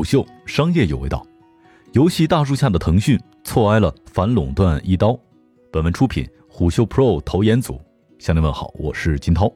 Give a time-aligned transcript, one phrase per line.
[0.00, 1.22] 虎嗅商业有味道，
[1.92, 5.14] 游戏大树下的腾讯错挨了反垄断一刀。
[5.70, 7.78] 本文出品虎嗅 Pro 投研组，
[8.18, 9.52] 向您问好，我是金涛。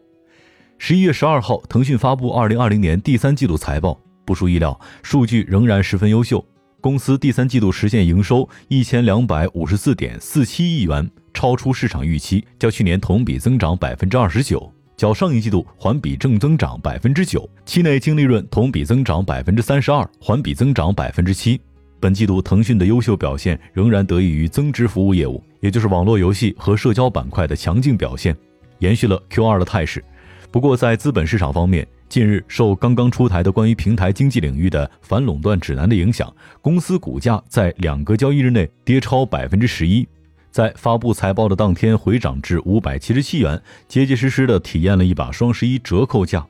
[0.77, 6.45] 十一月十二号，腾讯发布二零二零年第三季度财报，不出意料，数据仍然十分优秀。
[6.79, 14.71] 公司第三季度实现营收一千两百五十四点四七亿元，超出市场预期，较去年同比增长百分之二十九。
[14.97, 21.61] 较上一季度环比正增长百分之九，期内净利润同比增长百分之三十二，环比增长百分之七。
[22.01, 28.37] 本季度腾讯的优秀表现仍然得益于增值服务业务，也就是网络游戏和社交板块的强劲表现，
[28.79, 30.05] 延续了 Q 二的态势。
[30.51, 40.07] 不过在资本市场方面，近日受刚刚出台的关于平台经济领域的反垄断指南的影响，公司股价在两个交易日内跌超百分之十一。
[40.55, 46.47] 在发布财报的当天回涨至五百七十七元，结结实实的体验了一把双十一折扣价。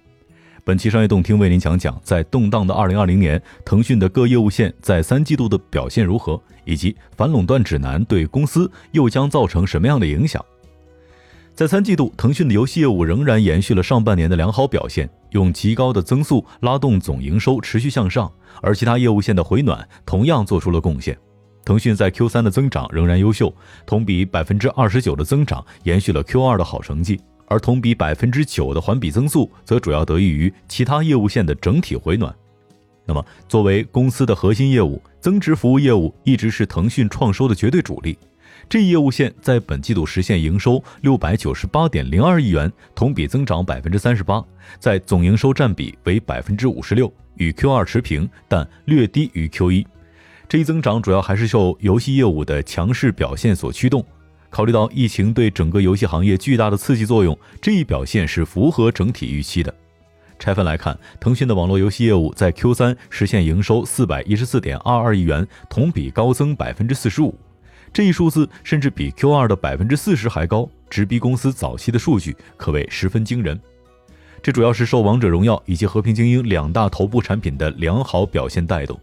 [0.63, 10.45] 本期商业动听为您讲讲，在动荡的二零二零年，腾讯的各业务线在三季度的表现如何，以及反垄断指南对公司又将造成什么样的影响。
[11.55, 18.30] 在三季度，腾讯的游戏业务仍然延续了上半年的良好表现，用极高的增速拉动总营收持续向上，
[18.61, 21.16] 而其他业务线的回暖同样做出了贡献。
[21.65, 23.52] 腾讯在 Q 三的增长仍然优秀，
[23.87, 32.34] 同比百分之二十九的增长延续了 Q 二的好成绩，而同比百分之九的环比增速则主要得益于其他业务线的整体回暖。
[33.06, 38.16] 那么，作为公司的核心业务，增值服务业务一直是腾讯创收的绝对主力。
[38.68, 44.43] 这一业务线在本季度实现营收六百九十八点零二亿元，同比增长百分之三十八，
[44.78, 49.87] 在总营收占比为百分之五十六，与 Q 二持平，但略低于 Q 一。
[50.48, 54.04] 这一增长主要还是受游戏业务的强势表现所驱动。
[54.50, 59.74] 考虑到疫情对整个游戏行业巨大的刺激作用，这一表现是符合整体预期的。
[60.38, 67.37] 拆分来看，腾讯的网络游戏业务在 Q 三实现营收四百一十四点二二亿元，同比高增百分之四十五。
[67.92, 73.59] 这一数字甚至比 Q 二的百分之四十还高，直逼公司早期的数据，可谓十分惊人。
[74.43, 79.00] 这主要是受《王者荣耀》以及《和平精英》两大头部产品的良好表现带动。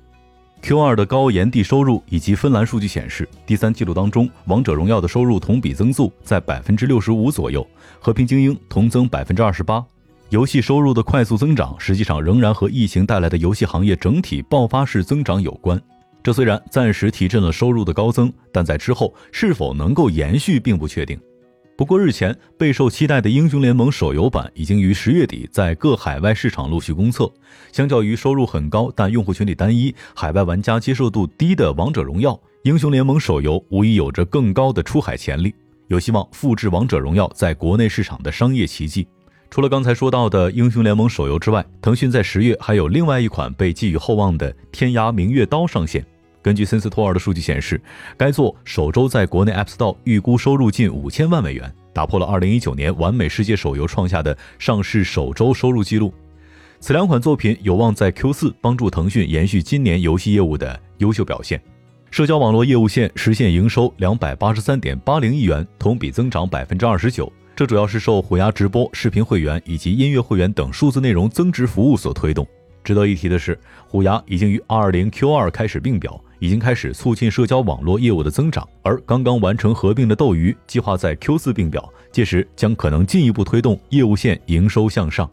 [0.62, 7.66] Q 二的高炎帝收入以及芬兰数据显示，第三季度当中，王者荣耀的收入同比增速在百分之六十五左右，
[8.00, 9.84] 和平精英同增百分之二十八。
[10.30, 15.82] 游戏收入的快速增长，实际上仍然和疫情带来的游戏行业整体爆发式增长有关。
[16.22, 21.20] 这虽然暂时提振了收入的高增，但在之后是否能够延续，并不确定。
[21.82, 27.28] 不过，日前备受期待的《英雄联盟》手游版已经于十月底在各海外市场陆续公测。
[27.72, 32.34] 相较于收入很高但用户群体单一、海外玩家接受度低的《王者荣耀》，
[32.66, 35.56] 《英雄联盟》手游无疑有着更高的出海潜力，
[35.88, 39.08] 有希望复制《王者荣耀》在国内市场的商业奇迹。
[39.50, 46.06] 除了刚才说到的《英雄联盟》手游之外，腾讯在十月还有另外一款被寄予厚望的《天涯明月刀》上线。
[46.42, 47.80] 根据森斯托尔的数据显示，
[48.18, 56.14] 该作首周在国内 App Store 预估收入近五千万美元，打破了2019年完美世界手游创下的上市首周收入纪录。
[56.80, 61.62] 此两款作品有望在 Q4 帮助腾讯延续今年游戏业务的优秀表现。
[62.10, 67.32] 社交网络业务线实现营收两百八十三点八零亿元，同比增长百分之二十九。
[67.56, 72.48] 这主要是受虎牙直播、视频会员以及音乐会员等数字内容增值服务所推动。
[72.84, 73.58] 值得一提的是，
[73.88, 76.20] 虎牙已经于二零 Q 二开始并表。
[76.42, 85.30] 已经开始促进社交网络业务的增长，而刚刚完成合并的斗鱼计划在 Q 四并表，届时将可能进一步推动业务线营收向上。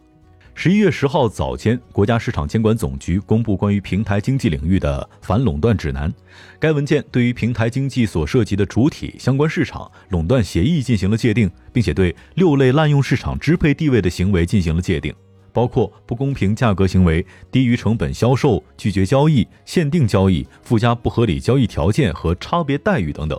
[0.55, 6.13] 十一月十号早间，国家市场监管总局公布关于平台经济领域的反垄断指南，
[6.61, 15.15] 该文件对于平台经济所涉及的主体、相关市场、垄断协议进行了界定，并且对六类滥用市场支配地位的行为进行了界定。
[15.59, 23.37] 包括不公平价格行为、低于成本销售、拒绝交易、限定交易、附加不合理交易条件和差别待遇等等。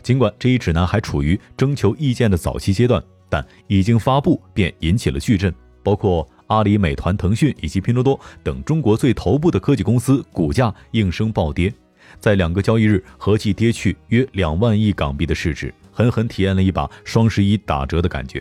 [0.00, 5.52] 尽管这一指南还处于征求意见的早期阶段，但已经发布便引起了巨震。
[5.82, 11.74] 包括阿里、美团、腾讯以及拼多多等中国最头部的科技公司股价应声暴跌，
[12.20, 18.40] 在两个交易日合计跌去约两万亿港币的市值，狠狠体验了一把双十一打折的感觉。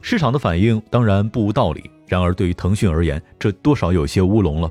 [0.00, 1.90] 市场的反应当然不无道理。
[2.08, 4.70] 然而，对于腾讯而言，这多少有些乌龙了。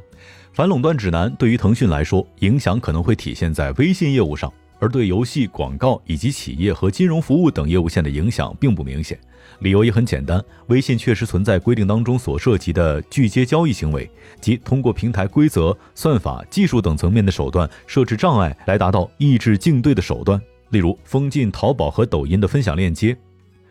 [0.52, 9.20] 反垄断指南对于腾讯来说，影响可能会体现在微信业务上，而对游戏、广告以及企业和金融服务等业务线的影响并不明显。
[9.60, 14.10] 理由也很简单，微信确实存在规定当中所涉及的拒接交易行为，
[14.42, 20.42] 即通过平台规则、算法、技术等层面的手段设置障碍，来达到抑制竞对的手段，
[20.72, 23.16] 例如封禁淘宝和抖音的分享链接。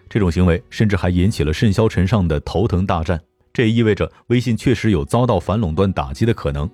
[0.09, 3.21] 这种行为甚至还引起了甚嚣尘上的头疼大战。
[3.57, 6.69] 这也意味着微信确实有遭到反垄断打击的可能。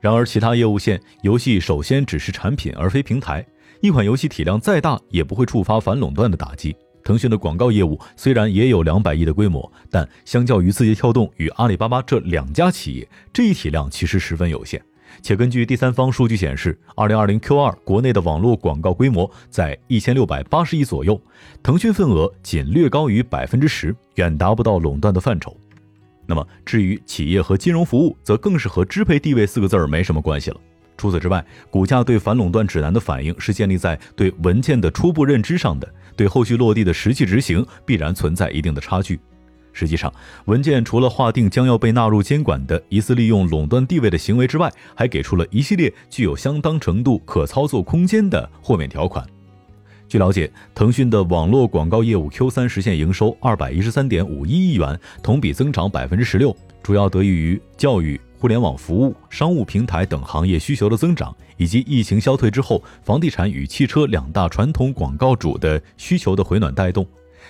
[0.00, 3.46] 然而，其他业务线游戏首先只是产品而非平台，
[3.82, 6.74] 一款游戏体量再大也不会触发反垄断的打击。
[7.02, 14.82] 腾讯的广告业务虽然也有两百亿的规模，但相较于字节跳动与阿里巴巴这两家企业，这一体量其实十分有限。
[15.20, 21.20] 且根据第三方数据显示，二零二零 Q 二国内的网络广告规模在一千六百八十亿左右，
[21.62, 25.54] 腾讯份额仅略高于百分之十，远达不到垄断的范畴。
[26.26, 30.60] 那么，至于企业和金融服务，则更是和支配地位四个字儿没什么关系了。
[30.96, 35.92] 除此之外，股价对反垄断指南的反应是建立在对文件的初步认知上的。
[36.16, 39.18] 对后续落地的实际执行必然存在一定的差距。
[39.72, 40.12] 实际上，
[40.44, 49.26] 文件除了划定将要被纳入监管的疑似利用垄断地位的行为之外，还给出了一系列具有相当程度可操作空间的豁免条款。
[50.08, 58.20] 据了解，腾讯的网络广告业务 Q 三实现营收二百一十三点五一亿元，同比增长百分之十六，主要得益于教育。
[58.38, 67.06] 互联网服务、商务平台等行业需求的增长，以及疫情消退之后房地产与汽车两大传统广告主的需求的回暖带动，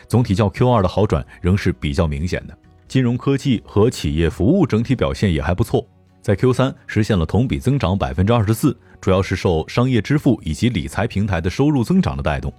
[0.07, 2.57] 总体较 Q 二的好转仍是比较明显的。
[2.87, 5.85] 金融科技和企业服务整体表现也还不错，
[6.25, 12.51] 在 Q 三实现了同比增长百分之二十四，主要是受商业支付以及理财平台的收入增长的带动。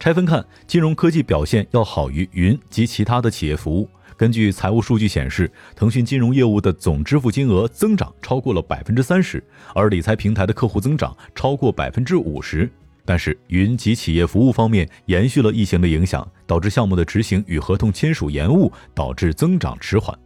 [0.00, 3.88] 拆分看，金融科技表现要好于云及其他的企业服务。
[4.16, 9.40] 根据财务数据显示，腾讯金融业务的总支付金额增长超过了百分之三十，
[9.76, 12.68] 而理财平台的客户增长超过百分之五十。
[13.04, 20.18] 但是，云及企业服务方面延续了疫情的影响，导致项目的执行与合同签署延误，导致增长迟缓。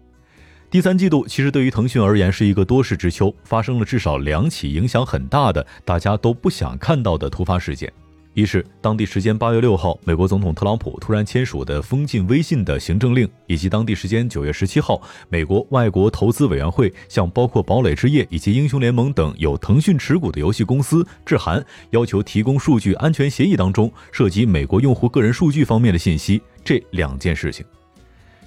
[0.72, 7.92] 第三季度其实对于腾讯而言是一个多事之秋，发生了至少两起影响很大的、大家都不想看到的突发事件。
[8.32, 14.98] 一是当地时间八月六号，美国总统特朗普突然签署的封禁微信的行政令，以及当地时间九月十七号，
[15.28, 26.40] 美国外国投资委员会向包括堡垒之夜以及英雄联盟等有腾讯持股的游戏公司致函，要求提供数据安全协议当中涉及美国用户个人数据方面的信息。
[26.64, 27.62] 这两件事情，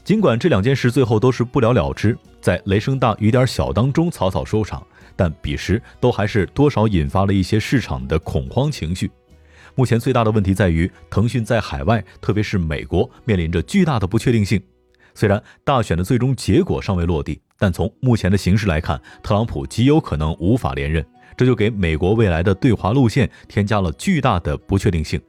[0.05, 4.85] 尽管这两件事最后都是不了了之，在雷声大雨点小当中草草收场，
[5.15, 9.09] 但彼时都还是多少引发了一些市场的恐慌情绪。
[9.73, 14.61] 目前最大的问题在于，腾讯在海外，特别是美国，面临着巨大的不确定性。
[15.15, 21.03] 虽然大选的最终结果尚未落地，但从目前的形势来看，特朗普极有可能无法连任，
[21.35, 25.19] 这就给美国未来的对华路线添加了巨大的不确定性。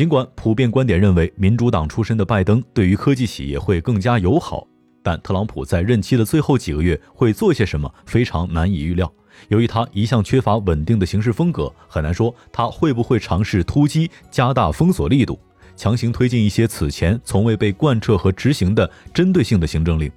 [0.00, 4.66] 尽管普遍观点认为，民主党出身的拜登对于科技企业会更加友好，
[5.02, 9.12] 但特朗普在任期的最后几个月会做些什么，非常难以预料。
[9.48, 15.38] 由于他一向缺乏稳定的行事风格，很难说他会不会尝试突击加大封锁力度，
[15.76, 20.10] 强行推进一些此前从未被贯彻和执行的针对性的行政令。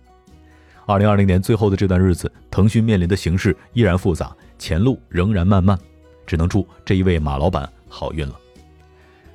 [0.85, 5.77] 二零二零年最后的这段日子，腾讯面临的形势依然复杂，前路仍然漫漫，
[6.25, 8.39] 只能祝这一位马老板好运了。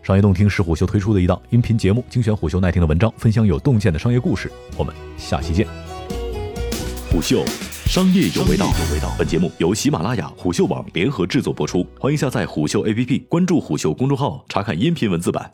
[0.09, 4.51] 商业洞听是虎嗅推出的一档音频节目，精选虎嗅耐听的文章，分享有洞见的商业故事。
[4.75, 5.69] 我们下期见。
[7.11, 7.45] 虎嗅。
[7.85, 8.71] 商业有味道。
[9.19, 15.53] 本节目由喜马拉雅、虎嗅网联合制作播出，欢迎下载虎嗅 APP，关注虎嗅公众号，查看音频文字版。